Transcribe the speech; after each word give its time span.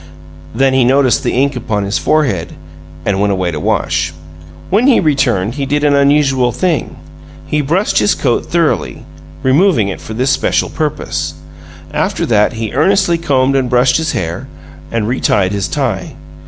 Then 0.55 0.73
he 0.73 0.83
noticed 0.83 1.21
the 1.21 1.33
ink 1.33 1.55
upon 1.55 1.83
his 1.83 1.99
forehead, 1.99 2.53
and 3.05 3.21
went 3.21 3.31
away 3.33 3.51
to 3.51 3.59
wash. 3.59 4.11
When 4.71 4.87
he 4.87 4.99
returned 4.99 5.53
he 5.53 5.67
did 5.67 5.83
an 5.83 5.93
unusual 5.93 6.51
thing 6.51 6.95
he 7.45 7.61
brushed 7.61 7.99
his 7.99 8.15
coat 8.15 8.47
thoroughly, 8.47 9.05
removing 9.43 9.89
it 9.89 10.01
for 10.01 10.15
this 10.15 10.31
special 10.31 10.69
purpose. 10.71 11.35
After 11.93 12.25
that, 12.25 12.53
he 12.53 12.73
earnestly 12.73 13.19
combed 13.19 13.55
and 13.55 13.69
brushed 13.69 13.97
his 13.97 14.13
hair, 14.13 14.47
and 14.91 15.07
retied 15.07 15.51
his 15.51 15.67
tie. 15.67 16.15